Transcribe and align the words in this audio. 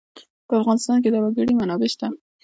په 0.47 0.53
افغانستان 0.61 0.97
کې 1.03 1.09
د 1.11 1.15
وګړي 1.23 1.53
منابع 1.57 1.89
شته. 1.93 2.07